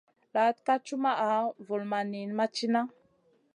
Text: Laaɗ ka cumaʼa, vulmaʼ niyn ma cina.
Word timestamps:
Laaɗ 0.33 0.55
ka 0.65 0.75
cumaʼa, 0.85 1.31
vulmaʼ 1.65 2.03
niyn 2.11 2.31
ma 2.37 2.45
cina. 2.55 2.81